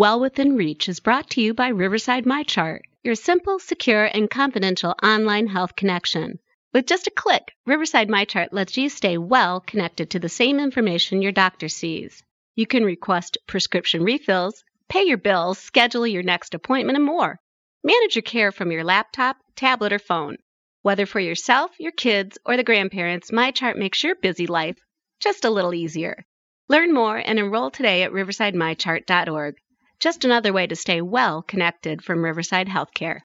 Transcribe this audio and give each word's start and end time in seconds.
Well 0.00 0.18
Within 0.18 0.56
Reach 0.56 0.88
is 0.88 0.98
brought 0.98 1.28
to 1.28 1.42
you 1.42 1.52
by 1.52 1.68
Riverside 1.68 2.24
MyChart, 2.24 2.80
your 3.04 3.14
simple, 3.14 3.58
secure, 3.58 4.06
and 4.06 4.30
confidential 4.30 4.94
online 5.02 5.46
health 5.46 5.76
connection. 5.76 6.38
With 6.72 6.86
just 6.86 7.06
a 7.06 7.10
click, 7.10 7.52
Riverside 7.66 8.08
MyChart 8.08 8.48
lets 8.50 8.78
you 8.78 8.88
stay 8.88 9.18
well 9.18 9.60
connected 9.60 10.08
to 10.08 10.18
the 10.18 10.30
same 10.30 10.58
information 10.58 11.20
your 11.20 11.32
doctor 11.32 11.68
sees. 11.68 12.22
You 12.54 12.66
can 12.66 12.82
request 12.82 13.36
prescription 13.46 14.02
refills, 14.02 14.64
pay 14.88 15.02
your 15.02 15.18
bills, 15.18 15.58
schedule 15.58 16.06
your 16.06 16.22
next 16.22 16.54
appointment, 16.54 16.96
and 16.96 17.04
more. 17.04 17.38
Manage 17.84 18.16
your 18.16 18.22
care 18.22 18.52
from 18.52 18.72
your 18.72 18.84
laptop, 18.84 19.36
tablet, 19.54 19.92
or 19.92 19.98
phone. 19.98 20.38
Whether 20.80 21.04
for 21.04 21.20
yourself, 21.20 21.72
your 21.78 21.92
kids, 21.92 22.38
or 22.46 22.56
the 22.56 22.64
grandparents, 22.64 23.32
MyChart 23.32 23.76
makes 23.76 24.02
your 24.02 24.14
busy 24.14 24.46
life 24.46 24.78
just 25.20 25.44
a 25.44 25.50
little 25.50 25.74
easier. 25.74 26.24
Learn 26.70 26.94
more 26.94 27.18
and 27.18 27.38
enroll 27.38 27.70
today 27.70 28.02
at 28.04 28.12
riversidemychart.org. 28.12 29.56
Just 30.00 30.24
another 30.24 30.54
way 30.54 30.66
to 30.66 30.74
stay 30.74 31.02
well 31.02 31.42
connected 31.42 32.02
from 32.02 32.24
Riverside 32.24 32.68
Healthcare. 32.68 33.20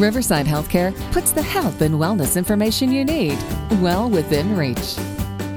Riverside 0.00 0.46
Healthcare 0.46 0.94
puts 1.12 1.32
the 1.32 1.42
health 1.42 1.82
and 1.82 1.96
wellness 1.96 2.38
information 2.38 2.90
you 2.90 3.04
need 3.04 3.38
well 3.82 4.08
within 4.08 4.56
reach. 4.56 4.96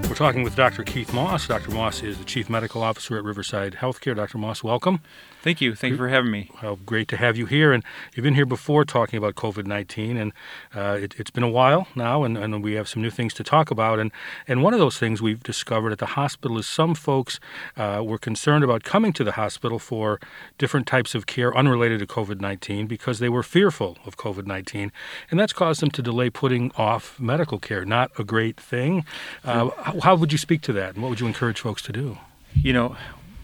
We're 0.10 0.16
talking 0.16 0.44
with 0.44 0.58
Dr. 0.58 0.84
Keith 0.84 1.14
Moss. 1.14 1.48
Dr. 1.48 1.72
Moss 1.72 2.04
is 2.04 2.18
the 2.18 2.26
Chief 2.26 2.50
Medical 2.50 2.84
Officer 2.84 3.18
at 3.18 3.24
Riverside 3.24 3.76
Healthcare. 3.76 4.14
Dr. 4.14 4.40
Moss, 4.40 4.62
welcome. 4.62 5.00
Thank 5.46 5.62
you. 5.62 5.76
Thank 5.76 5.92
you 5.92 5.98
for 5.98 6.08
having 6.08 6.32
me. 6.32 6.50
Well, 6.64 6.78
great 6.88 7.08
to 7.10 7.18
have 7.18 7.38
you 7.38 7.46
here. 7.46 7.72
And 7.72 7.84
you've 8.16 8.24
been 8.24 8.34
here 8.34 8.48
before 8.48 8.84
talking 8.84 9.20
about 9.20 9.36
COVID 9.36 9.68
19, 9.68 10.18
and 10.18 10.34
uh, 10.74 10.98
it, 11.00 11.14
has 11.14 11.30
been 11.30 11.44
a 11.44 11.48
while 11.48 11.88
now, 11.94 12.24
and, 12.24 12.36
and, 12.36 12.64
we 12.64 12.74
have 12.74 12.88
some 12.88 13.04
new 13.04 13.12
things 13.12 13.32
to 13.36 13.44
talk 13.44 13.70
about. 13.70 14.00
And, 14.00 14.12
and 14.48 14.64
one 14.64 14.74
of 14.74 14.80
those 14.80 14.98
things 14.98 15.22
we've 15.22 15.44
discovered 15.44 15.92
at 15.92 16.00
the 16.00 16.08
hospital 16.08 16.58
is 16.58 16.68
some 16.68 16.96
folks 16.96 17.40
uh, 17.78 18.02
were 18.04 18.18
concerned 18.18 18.64
about 18.64 18.82
coming 18.84 19.14
to 19.14 19.24
the 19.24 19.34
hospital 19.34 19.78
for 19.78 20.20
different 20.58 20.88
types 20.88 21.14
of 21.14 21.28
care 21.28 21.56
unrelated 21.56 22.00
to 22.00 22.08
COVID 22.08 22.42
19 22.42 22.88
because 22.88 23.20
they 23.20 23.30
were 23.30 23.44
fearful 23.44 24.00
of 24.04 24.18
COVID 24.18 24.48
19. 24.48 24.92
And 25.30 25.40
that's 25.40 25.54
caused 25.54 25.80
them 25.80 25.92
to 25.92 26.02
delay 26.02 26.32
putting 26.32 26.72
off 26.76 27.20
medical 27.20 27.60
care. 27.60 27.86
Not 27.86 28.10
a 28.18 28.24
great 28.24 28.60
thing. 28.60 29.06
Uh, 29.44 29.70
how, 29.70 30.00
how, 30.00 30.16
would 30.16 30.32
you 30.32 30.40
speak 30.40 30.64
to 30.64 30.74
that, 30.74 30.96
and 30.96 31.04
what 31.04 31.10
would 31.10 31.20
you 31.20 31.28
encourage 31.28 31.60
folks 31.60 31.84
to 31.84 31.92
do? 31.92 32.18
You 32.56 32.74
know, 32.74 32.98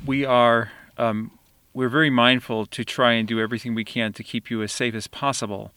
we 0.03 0.25
are. 0.25 0.71
Um, 0.97 1.29
we're 1.73 1.89
very 1.89 2.09
mindful 2.09 2.65
to 2.67 2.83
try 2.83 3.13
and 3.13 3.27
do 3.27 3.39
everything 3.39 3.75
we 3.75 3.85
can 3.85 4.13
to 4.13 4.23
keep 4.23 4.49
you 4.49 4.61
as 4.61 4.71
safe 4.71 4.93
as 4.93 5.07
possible. 5.07 5.71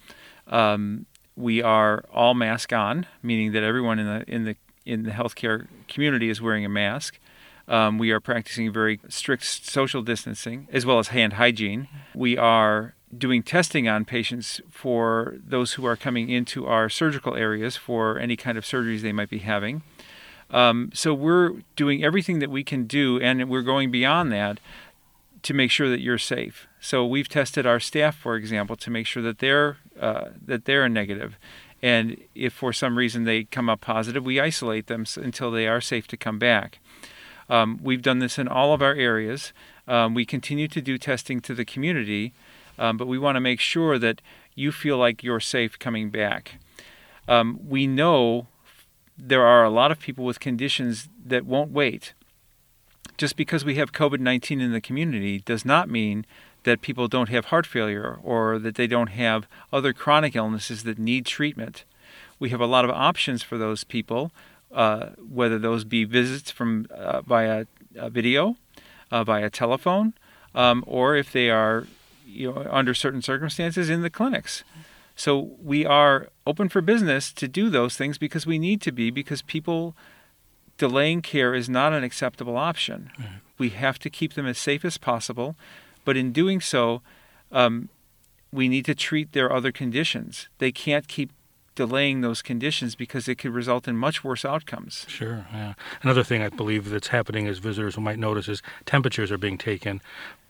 Um, 0.46 1.06
we 1.36 1.62
are 1.62 2.04
all 2.12 2.34
mask 2.34 2.72
on, 2.72 3.06
meaning 3.22 3.52
that 3.52 3.62
everyone 3.62 3.98
in 3.98 4.06
the 4.06 4.24
in 4.30 4.44
the 4.44 4.56
in 4.84 5.02
the 5.04 5.10
healthcare 5.10 5.66
community 5.88 6.28
is 6.28 6.40
wearing 6.40 6.64
a 6.64 6.68
mask. 6.68 7.18
Um, 7.66 7.98
we 7.98 8.10
are 8.10 8.20
practicing 8.20 8.70
very 8.72 9.00
strict 9.08 9.44
social 9.44 10.02
distancing 10.02 10.68
as 10.70 10.84
well 10.84 10.98
as 10.98 11.08
hand 11.08 11.34
hygiene. 11.34 11.88
We 12.14 12.36
are 12.36 12.94
doing 13.16 13.42
testing 13.42 13.88
on 13.88 14.04
patients 14.04 14.60
for 14.70 15.36
those 15.42 15.74
who 15.74 15.86
are 15.86 15.96
coming 15.96 16.28
into 16.28 16.66
our 16.66 16.88
surgical 16.88 17.34
areas 17.34 17.76
for 17.76 18.18
any 18.18 18.36
kind 18.36 18.58
of 18.58 18.64
surgeries 18.64 19.00
they 19.00 19.12
might 19.12 19.30
be 19.30 19.38
having. 19.38 19.82
Um, 20.50 20.90
so 20.92 21.14
we're 21.14 21.52
doing 21.74 22.04
everything 22.04 22.38
that 22.40 22.50
we 22.50 22.62
can 22.64 22.84
do, 22.84 23.18
and 23.18 23.48
we're 23.48 23.62
going 23.62 23.90
beyond 23.90 24.30
that 24.32 24.60
to 25.44 25.54
make 25.54 25.70
sure 25.70 25.88
that 25.88 26.00
you're 26.00 26.18
safe. 26.18 26.66
So 26.80 27.06
we've 27.06 27.28
tested 27.28 27.66
our 27.66 27.78
staff, 27.78 28.16
for 28.16 28.34
example, 28.34 28.76
to 28.76 28.90
make 28.90 29.06
sure 29.06 29.22
that 29.22 29.38
they're 29.38 29.76
uh, 30.00 30.30
that 30.44 30.64
they're 30.64 30.88
negative. 30.88 31.38
And 31.82 32.16
if 32.34 32.52
for 32.54 32.72
some 32.72 32.96
reason 32.98 33.24
they 33.24 33.44
come 33.44 33.68
up 33.68 33.82
positive, 33.82 34.24
we 34.24 34.40
isolate 34.40 34.86
them 34.86 35.04
until 35.16 35.50
they 35.50 35.68
are 35.68 35.80
safe 35.80 36.08
to 36.08 36.16
come 36.16 36.38
back. 36.38 36.80
Um, 37.50 37.78
we've 37.82 38.00
done 38.00 38.20
this 38.20 38.38
in 38.38 38.48
all 38.48 38.72
of 38.72 38.80
our 38.80 38.94
areas. 38.94 39.52
Um, 39.86 40.14
we 40.14 40.24
continue 40.24 40.66
to 40.68 40.80
do 40.80 40.96
testing 40.96 41.40
to 41.40 41.54
the 41.54 41.64
community, 41.64 42.32
um, 42.78 42.96
but 42.96 43.06
we 43.06 43.18
want 43.18 43.36
to 43.36 43.40
make 43.40 43.60
sure 43.60 43.98
that 43.98 44.22
you 44.54 44.72
feel 44.72 44.96
like 44.96 45.22
you're 45.22 45.40
safe 45.40 45.78
coming 45.78 46.08
back. 46.08 46.58
Um, 47.28 47.60
we 47.62 47.86
know 47.86 48.46
there 49.18 49.44
are 49.44 49.62
a 49.62 49.70
lot 49.70 49.90
of 49.90 50.00
people 50.00 50.24
with 50.24 50.40
conditions 50.40 51.10
that 51.22 51.44
won't 51.44 51.70
wait 51.70 52.14
just 53.16 53.36
because 53.36 53.64
we 53.64 53.76
have 53.76 53.92
COVID 53.92 54.20
19 54.20 54.60
in 54.60 54.72
the 54.72 54.80
community 54.80 55.40
does 55.40 55.64
not 55.64 55.88
mean 55.88 56.26
that 56.64 56.80
people 56.80 57.08
don't 57.08 57.28
have 57.28 57.46
heart 57.46 57.66
failure 57.66 58.18
or 58.22 58.58
that 58.58 58.74
they 58.74 58.86
don't 58.86 59.08
have 59.08 59.46
other 59.72 59.92
chronic 59.92 60.34
illnesses 60.34 60.82
that 60.82 60.98
need 60.98 61.26
treatment. 61.26 61.84
We 62.38 62.50
have 62.50 62.60
a 62.60 62.66
lot 62.66 62.84
of 62.84 62.90
options 62.90 63.42
for 63.42 63.58
those 63.58 63.84
people, 63.84 64.32
uh, 64.72 65.10
whether 65.18 65.58
those 65.58 65.84
be 65.84 66.04
visits 66.04 66.50
from 66.50 66.86
uh, 66.90 67.20
via 67.22 67.66
video, 68.08 68.56
uh, 69.10 69.24
via 69.24 69.50
telephone, 69.50 70.14
um, 70.54 70.82
or 70.86 71.16
if 71.16 71.32
they 71.32 71.50
are, 71.50 71.86
you 72.26 72.52
know, 72.52 72.66
under 72.70 72.94
certain 72.94 73.22
circumstances 73.22 73.88
in 73.88 74.02
the 74.02 74.10
clinics. 74.10 74.64
So 75.16 75.52
we 75.62 75.86
are 75.86 76.28
open 76.46 76.68
for 76.68 76.80
business 76.80 77.32
to 77.34 77.46
do 77.46 77.70
those 77.70 77.96
things 77.96 78.18
because 78.18 78.46
we 78.46 78.58
need 78.58 78.80
to 78.82 78.90
be 78.90 79.10
because 79.10 79.42
people 79.42 79.94
delaying 80.78 81.22
care 81.22 81.54
is 81.54 81.68
not 81.68 81.92
an 81.92 82.04
acceptable 82.04 82.56
option. 82.56 83.10
Mm-hmm. 83.18 83.34
We 83.58 83.70
have 83.70 83.98
to 84.00 84.10
keep 84.10 84.34
them 84.34 84.46
as 84.46 84.58
safe 84.58 84.84
as 84.84 84.98
possible, 84.98 85.56
but 86.04 86.16
in 86.16 86.32
doing 86.32 86.60
so, 86.60 87.02
um, 87.52 87.88
we 88.52 88.68
need 88.68 88.84
to 88.86 88.94
treat 88.94 89.32
their 89.32 89.52
other 89.52 89.72
conditions. 89.72 90.48
They 90.58 90.72
can't 90.72 91.08
keep 91.08 91.30
delaying 91.74 92.20
those 92.20 92.40
conditions 92.42 92.94
because 92.94 93.28
it 93.28 93.36
could 93.36 93.52
result 93.52 93.88
in 93.88 93.96
much 93.96 94.22
worse 94.22 94.44
outcomes. 94.44 95.06
Sure. 95.08 95.46
Yeah. 95.52 95.74
Another 96.02 96.22
thing 96.22 96.42
I 96.42 96.48
believe 96.48 96.90
that's 96.90 97.08
happening 97.08 97.46
as 97.46 97.58
visitors 97.58 97.96
who 97.96 98.00
might 98.00 98.18
notice 98.18 98.48
is 98.48 98.62
temperatures 98.86 99.32
are 99.32 99.38
being 99.38 99.58
taken, 99.58 100.00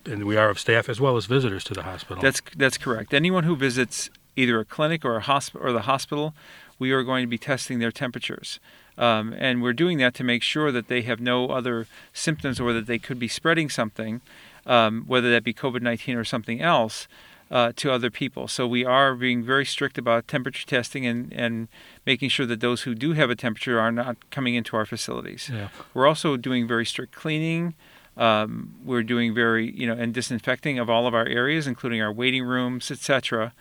and 0.05 0.25
we 0.25 0.37
are 0.37 0.51
of 0.51 0.59
staff 0.59 0.89
as 0.89 1.01
well 1.01 1.17
as 1.17 1.27
visitors 1.27 1.65
to 1.65 1.75
the 1.75 1.83
hospital. 1.83 2.23
That's 2.23 2.43
that's 2.57 2.77
correct. 2.79 3.15
Anyone 3.15 3.45
who 3.45 3.57
visits 3.57 4.11
either 4.37 4.61
a 4.61 4.65
clinic 4.65 5.05
or 5.05 5.17
a 5.17 5.21
hospital 5.21 5.67
or 5.67 5.73
the 5.73 5.83
hospital, 5.83 6.35
we 6.79 6.93
are 6.93 7.03
going 7.03 7.23
to 7.23 7.29
be 7.29 7.39
testing 7.39 7.79
their 7.79 7.93
temperatures. 7.93 8.61
Um, 8.97 9.35
and 9.37 9.63
we're 9.63 9.73
doing 9.73 9.99
that 9.99 10.15
to 10.15 10.25
make 10.25 10.43
sure 10.43 10.71
that 10.71 10.89
they 10.89 11.03
have 11.03 11.21
no 11.21 11.49
other 11.49 11.87
symptoms 12.13 12.61
or 12.61 12.73
that 12.73 12.87
they 12.87 12.99
could 12.99 13.19
be 13.19 13.29
spreading 13.29 13.69
something, 13.69 14.21
um, 14.67 15.05
whether 15.07 15.31
that 15.33 15.45
be 15.45 15.53
COVID 15.53 15.83
19 15.83 16.17
or 16.17 16.25
something 16.25 16.61
else, 16.61 17.09
uh, 17.51 17.73
to 17.77 17.93
other 17.93 18.11
people. 18.11 18.49
So 18.49 18.67
we 18.67 18.85
are 18.85 19.15
being 19.15 19.43
very 19.43 19.65
strict 19.65 19.99
about 19.99 20.29
temperature 20.29 20.67
testing 20.67 21.07
and, 21.07 21.33
and 21.33 21.69
making 22.07 22.31
sure 22.31 22.47
that 22.47 22.61
those 22.61 22.83
who 22.83 22.95
do 22.95 23.13
have 23.13 23.31
a 23.31 23.37
temperature 23.37 23.79
are 23.81 23.93
not 23.93 24.31
coming 24.31 24.55
into 24.55 24.77
our 24.77 24.87
facilities. 24.87 25.51
Yeah. 25.53 25.69
We're 25.93 26.07
also 26.07 26.37
doing 26.37 26.67
very 26.67 26.87
strict 26.87 27.15
cleaning. 27.15 27.75
Um, 28.17 28.75
we're 28.85 29.03
doing 29.03 29.35
very, 29.35 29.73
you 29.73 29.87
know, 29.87 29.95
and 29.95 30.15
disinfecting 30.15 30.79
of 30.79 30.89
all 30.89 31.07
of 31.07 31.15
our 31.15 31.27
areas, 31.27 31.67
including 31.67 32.01
our 32.01 32.13
waiting 32.13 32.45
rooms, 32.45 32.91
etc., 32.91 33.53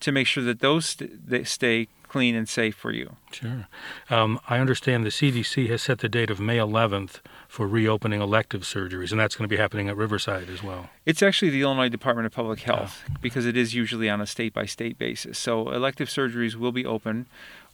to 0.00 0.12
make 0.12 0.26
sure 0.26 0.42
that 0.44 0.60
those 0.60 0.86
st- 0.86 1.28
they 1.28 1.44
stay 1.44 1.88
clean 2.12 2.34
and 2.34 2.46
safe 2.46 2.74
for 2.74 2.92
you. 2.92 3.16
Sure. 3.30 3.66
Um, 4.10 4.38
I 4.46 4.58
understand 4.58 5.06
the 5.06 5.08
CDC 5.08 5.70
has 5.70 5.80
set 5.80 6.00
the 6.00 6.10
date 6.10 6.28
of 6.28 6.38
May 6.38 6.58
11th 6.58 7.20
for 7.48 7.66
reopening 7.66 8.20
elective 8.20 8.62
surgeries, 8.62 9.12
and 9.12 9.18
that's 9.18 9.34
going 9.34 9.48
to 9.48 9.52
be 9.52 9.58
happening 9.58 9.88
at 9.88 9.96
Riverside 9.96 10.50
as 10.50 10.62
well. 10.62 10.90
It's 11.06 11.22
actually 11.22 11.50
the 11.50 11.62
Illinois 11.62 11.88
Department 11.88 12.26
of 12.26 12.32
Public 12.32 12.60
Health 12.60 13.02
because 13.22 13.46
it 13.46 13.56
is 13.56 13.74
usually 13.74 14.10
on 14.10 14.20
a 14.20 14.26
state 14.26 14.52
by 14.52 14.66
state 14.66 14.98
basis. 14.98 15.38
So 15.38 15.70
elective 15.70 16.08
surgeries 16.08 16.54
will 16.54 16.70
be 16.70 16.84
open. 16.84 17.24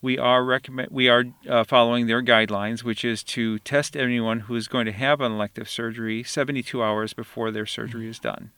We 0.00 0.16
are 0.18 0.44
recommend 0.44 0.90
we 0.92 1.08
are 1.08 1.24
uh, 1.48 1.64
following 1.64 2.06
their 2.06 2.22
guidelines, 2.22 2.84
which 2.84 3.04
is 3.04 3.24
to 3.24 3.58
test 3.58 3.96
anyone 3.96 4.40
who 4.40 4.54
is 4.54 4.68
going 4.68 4.86
to 4.86 4.92
have 4.92 5.20
an 5.20 5.32
elective 5.32 5.68
surgery 5.68 6.22
72 6.22 6.80
hours 6.80 7.12
before 7.12 7.50
their 7.50 7.66
surgery 7.66 8.02
mm-hmm. 8.02 8.10
is 8.10 8.20
done 8.20 8.52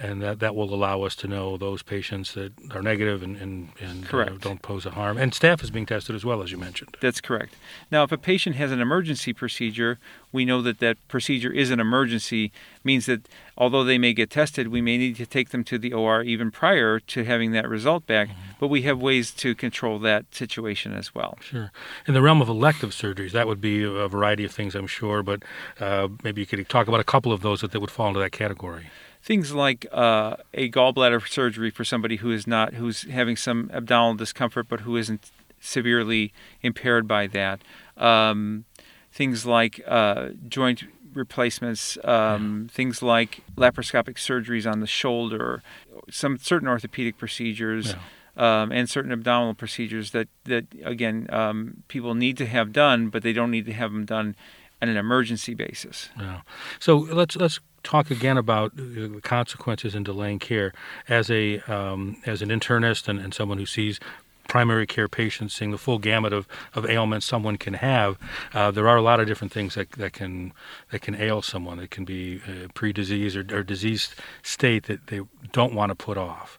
and 0.00 0.22
that, 0.22 0.40
that 0.40 0.54
will 0.54 0.72
allow 0.72 1.02
us 1.02 1.16
to 1.16 1.28
know 1.28 1.56
those 1.56 1.82
patients 1.82 2.34
that 2.34 2.52
are 2.70 2.82
negative 2.82 3.22
and, 3.22 3.36
and, 3.36 3.68
and 3.80 4.12
uh, 4.12 4.24
don't 4.40 4.62
pose 4.62 4.86
a 4.86 4.90
harm. 4.90 5.18
And 5.18 5.34
staff 5.34 5.62
is 5.62 5.70
being 5.70 5.86
tested 5.86 6.14
as 6.14 6.24
well, 6.24 6.42
as 6.42 6.52
you 6.52 6.58
mentioned. 6.58 6.96
That's 7.00 7.20
correct. 7.20 7.54
Now, 7.90 8.04
if 8.04 8.12
a 8.12 8.18
patient 8.18 8.56
has 8.56 8.70
an 8.70 8.80
emergency 8.80 9.32
procedure, 9.32 9.98
we 10.32 10.44
know 10.44 10.62
that 10.62 10.78
that 10.78 10.96
procedure 11.08 11.50
is 11.50 11.70
an 11.70 11.80
emergency, 11.80 12.52
means 12.84 13.06
that 13.06 13.28
although 13.56 13.82
they 13.82 13.98
may 13.98 14.12
get 14.12 14.30
tested, 14.30 14.68
we 14.68 14.80
may 14.80 14.98
need 14.98 15.16
to 15.16 15.26
take 15.26 15.50
them 15.50 15.64
to 15.64 15.78
the 15.78 15.92
OR 15.92 16.22
even 16.22 16.50
prior 16.50 17.00
to 17.00 17.24
having 17.24 17.52
that 17.52 17.68
result 17.68 18.06
back. 18.06 18.28
Mm-hmm. 18.28 18.40
But 18.60 18.68
we 18.68 18.82
have 18.82 19.00
ways 19.00 19.30
to 19.32 19.54
control 19.54 19.98
that 20.00 20.34
situation 20.34 20.94
as 20.94 21.14
well. 21.14 21.38
Sure. 21.40 21.72
In 22.06 22.14
the 22.14 22.22
realm 22.22 22.40
of 22.40 22.48
elective 22.48 22.90
surgeries, 22.90 23.32
that 23.32 23.46
would 23.46 23.60
be 23.60 23.82
a 23.82 24.08
variety 24.08 24.44
of 24.44 24.52
things, 24.52 24.74
I'm 24.74 24.86
sure, 24.86 25.22
but 25.22 25.42
uh, 25.80 26.08
maybe 26.22 26.40
you 26.40 26.46
could 26.46 26.68
talk 26.68 26.88
about 26.88 27.00
a 27.00 27.04
couple 27.04 27.32
of 27.32 27.40
those 27.40 27.62
that, 27.62 27.72
that 27.72 27.80
would 27.80 27.90
fall 27.90 28.08
into 28.08 28.20
that 28.20 28.32
category 28.32 28.90
things 29.22 29.52
like 29.52 29.86
uh, 29.92 30.36
a 30.54 30.70
gallbladder 30.70 31.26
surgery 31.28 31.70
for 31.70 31.84
somebody 31.84 32.16
who 32.16 32.30
is 32.30 32.46
not 32.46 32.74
who's 32.74 33.02
having 33.02 33.36
some 33.36 33.70
abdominal 33.72 34.14
discomfort 34.14 34.66
but 34.68 34.80
who 34.80 34.96
isn't 34.96 35.30
severely 35.60 36.32
impaired 36.62 37.08
by 37.08 37.26
that. 37.26 37.60
Um, 37.96 38.64
things 39.12 39.46
like 39.46 39.80
uh, 39.86 40.30
joint 40.46 40.84
replacements, 41.14 41.98
um, 42.04 42.66
yeah. 42.68 42.74
things 42.74 43.02
like 43.02 43.40
laparoscopic 43.56 44.14
surgeries 44.14 44.70
on 44.70 44.80
the 44.80 44.86
shoulder, 44.86 45.62
some 46.10 46.38
certain 46.38 46.68
orthopedic 46.68 47.18
procedures. 47.18 47.92
Yeah. 47.92 47.98
Um, 48.36 48.70
and 48.70 48.88
certain 48.88 49.10
abdominal 49.10 49.54
procedures 49.54 50.12
that, 50.12 50.28
that 50.44 50.66
again, 50.84 51.26
um, 51.30 51.82
people 51.88 52.14
need 52.14 52.36
to 52.36 52.46
have 52.46 52.72
done, 52.72 53.08
but 53.08 53.24
they 53.24 53.32
don't 53.32 53.50
need 53.50 53.66
to 53.66 53.72
have 53.72 53.90
them 53.90 54.04
done 54.04 54.36
on 54.80 54.88
an 54.88 54.96
emergency 54.96 55.54
basis. 55.54 56.08
Yeah. 56.16 56.42
So 56.78 56.98
let's 56.98 57.34
let's 57.34 57.58
talk 57.88 58.10
again 58.10 58.36
about 58.36 58.76
the 58.76 59.18
consequences 59.22 59.94
in 59.94 60.02
delaying 60.02 60.38
care 60.38 60.74
as 61.08 61.30
a 61.30 61.58
um, 61.60 62.18
as 62.26 62.42
an 62.42 62.50
internist 62.50 63.08
and, 63.08 63.18
and 63.18 63.32
someone 63.32 63.56
who 63.56 63.64
sees 63.64 63.98
primary 64.46 64.86
care 64.86 65.08
patients, 65.08 65.54
seeing 65.54 65.70
the 65.70 65.78
full 65.78 65.98
gamut 65.98 66.32
of, 66.32 66.46
of 66.74 66.84
ailments 66.86 67.26
someone 67.26 67.56
can 67.56 67.74
have, 67.74 68.18
uh, 68.54 68.70
there 68.70 68.88
are 68.88 68.96
a 68.96 69.02
lot 69.02 69.20
of 69.20 69.26
different 69.26 69.52
things 69.52 69.74
that, 69.74 69.90
that 69.92 70.12
can 70.12 70.52
that 70.90 71.00
can 71.00 71.14
ail 71.14 71.40
someone. 71.40 71.78
It 71.78 71.90
can 71.90 72.04
be 72.04 72.40
a 72.46 72.68
pre-disease 72.68 73.36
or, 73.36 73.44
or 73.52 73.62
diseased 73.62 74.14
state 74.42 74.84
that 74.84 75.06
they 75.06 75.20
don't 75.52 75.74
want 75.74 75.90
to 75.90 75.94
put 75.94 76.18
off. 76.18 76.58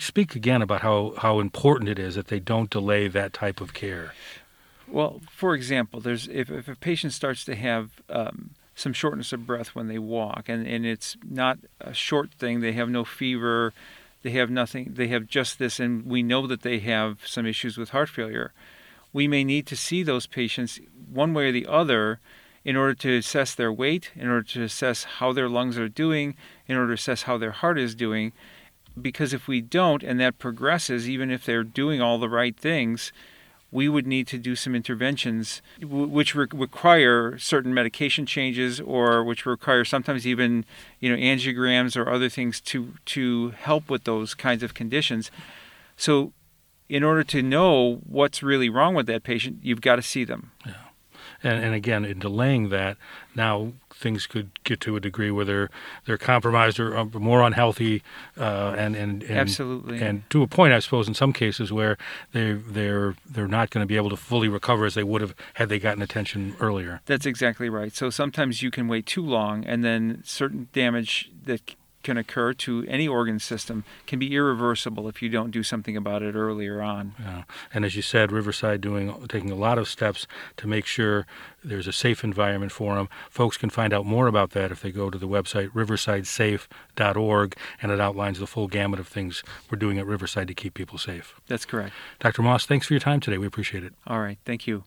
Speak 0.00 0.34
again 0.34 0.62
about 0.62 0.80
how, 0.80 1.14
how 1.18 1.40
important 1.40 1.90
it 1.90 1.98
is 1.98 2.14
that 2.14 2.28
they 2.28 2.40
don't 2.40 2.70
delay 2.70 3.08
that 3.08 3.32
type 3.34 3.60
of 3.60 3.74
care. 3.74 4.14
Well, 4.86 5.20
for 5.30 5.54
example, 5.54 6.00
there's 6.00 6.26
if, 6.28 6.50
if 6.50 6.68
a 6.68 6.76
patient 6.76 7.12
starts 7.12 7.44
to 7.44 7.54
have 7.54 7.90
um, 8.08 8.50
some 8.78 8.92
shortness 8.92 9.32
of 9.32 9.44
breath 9.44 9.74
when 9.74 9.88
they 9.88 9.98
walk, 9.98 10.48
and, 10.48 10.66
and 10.66 10.86
it's 10.86 11.16
not 11.28 11.58
a 11.80 11.92
short 11.92 12.32
thing, 12.34 12.60
they 12.60 12.72
have 12.72 12.88
no 12.88 13.04
fever, 13.04 13.72
they 14.22 14.30
have 14.30 14.50
nothing, 14.50 14.92
they 14.94 15.08
have 15.08 15.26
just 15.26 15.58
this, 15.58 15.80
and 15.80 16.06
we 16.06 16.22
know 16.22 16.46
that 16.46 16.62
they 16.62 16.78
have 16.78 17.18
some 17.26 17.44
issues 17.44 17.76
with 17.76 17.90
heart 17.90 18.08
failure. 18.08 18.52
We 19.12 19.26
may 19.26 19.42
need 19.42 19.66
to 19.66 19.76
see 19.76 20.04
those 20.04 20.26
patients 20.26 20.78
one 21.12 21.34
way 21.34 21.48
or 21.48 21.52
the 21.52 21.66
other 21.66 22.20
in 22.64 22.76
order 22.76 22.94
to 22.94 23.16
assess 23.16 23.52
their 23.54 23.72
weight, 23.72 24.12
in 24.14 24.28
order 24.28 24.42
to 24.42 24.62
assess 24.62 25.04
how 25.04 25.32
their 25.32 25.48
lungs 25.48 25.76
are 25.76 25.88
doing, 25.88 26.36
in 26.68 26.76
order 26.76 26.88
to 26.88 27.00
assess 27.00 27.22
how 27.22 27.36
their 27.36 27.50
heart 27.50 27.78
is 27.78 27.96
doing. 27.96 28.32
Because 29.00 29.32
if 29.32 29.48
we 29.48 29.60
don't, 29.60 30.04
and 30.04 30.20
that 30.20 30.38
progresses, 30.38 31.08
even 31.08 31.30
if 31.32 31.44
they're 31.44 31.64
doing 31.64 32.00
all 32.00 32.18
the 32.18 32.28
right 32.28 32.56
things, 32.56 33.12
we 33.70 33.88
would 33.88 34.06
need 34.06 34.26
to 34.28 34.38
do 34.38 34.56
some 34.56 34.74
interventions 34.74 35.60
which 35.82 36.34
re- 36.34 36.46
require 36.52 37.38
certain 37.38 37.74
medication 37.74 38.24
changes 38.24 38.80
or 38.80 39.22
which 39.22 39.44
require 39.44 39.84
sometimes 39.84 40.26
even 40.26 40.64
you 41.00 41.10
know 41.10 41.16
angiograms 41.16 41.96
or 41.96 42.10
other 42.10 42.28
things 42.28 42.60
to 42.60 42.94
to 43.04 43.50
help 43.50 43.90
with 43.90 44.04
those 44.04 44.34
kinds 44.34 44.62
of 44.62 44.74
conditions. 44.74 45.30
So 45.96 46.32
in 46.88 47.02
order 47.04 47.22
to 47.24 47.42
know 47.42 48.00
what's 48.06 48.42
really 48.42 48.70
wrong 48.70 48.94
with 48.94 49.06
that 49.06 49.22
patient 49.22 49.58
you've 49.62 49.82
got 49.82 49.96
to 49.96 50.02
see 50.02 50.24
them. 50.24 50.52
Yeah 50.66 50.74
and, 51.42 51.64
and 51.64 51.74
again 51.74 52.04
in 52.04 52.18
delaying 52.18 52.68
that 52.70 52.96
now 53.34 53.72
things 53.98 54.26
could 54.26 54.50
get 54.64 54.80
to 54.80 54.96
a 54.96 55.00
degree 55.00 55.30
where 55.30 55.44
they're 55.44 55.70
they're 56.06 56.18
compromised 56.18 56.78
or 56.78 57.04
more 57.04 57.42
unhealthy, 57.42 58.02
uh, 58.38 58.74
and, 58.78 58.94
and, 58.96 59.22
and 59.24 59.38
absolutely, 59.38 60.00
and 60.00 60.28
to 60.30 60.42
a 60.42 60.46
point, 60.46 60.72
I 60.72 60.78
suppose, 60.78 61.08
in 61.08 61.14
some 61.14 61.32
cases 61.32 61.72
where 61.72 61.98
they 62.32 62.52
they're 62.52 63.16
they're 63.28 63.48
not 63.48 63.70
going 63.70 63.82
to 63.82 63.86
be 63.86 63.96
able 63.96 64.10
to 64.10 64.16
fully 64.16 64.48
recover 64.48 64.84
as 64.84 64.94
they 64.94 65.04
would 65.04 65.20
have 65.20 65.34
had 65.54 65.68
they 65.68 65.78
gotten 65.78 66.02
attention 66.02 66.56
earlier. 66.60 67.00
That's 67.06 67.26
exactly 67.26 67.68
right. 67.68 67.94
So 67.94 68.10
sometimes 68.10 68.62
you 68.62 68.70
can 68.70 68.88
wait 68.88 69.06
too 69.06 69.24
long, 69.24 69.64
and 69.64 69.84
then 69.84 70.22
certain 70.24 70.68
damage 70.72 71.30
that 71.44 71.74
can 72.08 72.16
occur 72.16 72.54
to 72.54 72.86
any 72.88 73.06
organ 73.06 73.38
system 73.38 73.84
can 74.06 74.18
be 74.18 74.34
irreversible 74.34 75.08
if 75.08 75.20
you 75.20 75.28
don't 75.28 75.50
do 75.50 75.62
something 75.62 75.94
about 75.94 76.22
it 76.22 76.34
earlier 76.34 76.80
on. 76.80 77.14
Yeah. 77.20 77.42
And 77.74 77.84
as 77.84 77.94
you 77.96 78.00
said, 78.00 78.32
Riverside 78.32 78.80
doing 78.80 79.26
taking 79.28 79.50
a 79.50 79.54
lot 79.54 79.76
of 79.76 79.86
steps 79.86 80.26
to 80.56 80.66
make 80.66 80.86
sure 80.86 81.26
there's 81.62 81.86
a 81.86 81.92
safe 81.92 82.24
environment 82.24 82.72
for 82.72 82.94
them. 82.94 83.10
Folks 83.28 83.58
can 83.58 83.68
find 83.68 83.92
out 83.92 84.06
more 84.06 84.26
about 84.26 84.52
that 84.52 84.72
if 84.72 84.80
they 84.80 84.90
go 84.90 85.10
to 85.10 85.18
the 85.18 85.28
website 85.28 85.68
riversidesafe.org 85.72 87.54
and 87.82 87.92
it 87.92 88.00
outlines 88.00 88.38
the 88.38 88.46
full 88.46 88.68
gamut 88.68 88.98
of 88.98 89.06
things 89.06 89.44
we're 89.70 89.76
doing 89.76 89.98
at 89.98 90.06
Riverside 90.06 90.48
to 90.48 90.54
keep 90.54 90.72
people 90.72 90.96
safe. 90.96 91.38
That's 91.46 91.66
correct. 91.66 91.94
Dr. 92.20 92.40
Moss, 92.40 92.64
thanks 92.64 92.86
for 92.86 92.94
your 92.94 93.00
time 93.00 93.20
today. 93.20 93.36
We 93.36 93.46
appreciate 93.46 93.84
it. 93.84 93.92
All 94.06 94.20
right. 94.20 94.38
Thank 94.46 94.66
you. 94.66 94.84